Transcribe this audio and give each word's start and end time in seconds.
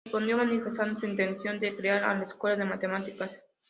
Respondió 0.05 0.35
manifestando 0.35 0.99
su 0.99 1.05
intención 1.05 1.59
de 1.59 1.75
crear 1.75 2.03
a 2.03 2.15
la 2.17 2.23
escuela 2.23 2.55
de 2.57 2.65
matemáticas. 2.67 3.39